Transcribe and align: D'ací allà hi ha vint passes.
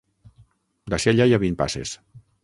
D'ací 0.93 1.11
allà 1.11 1.27
hi 1.29 1.35
ha 1.37 1.41
vint 1.43 1.57
passes. 1.59 1.93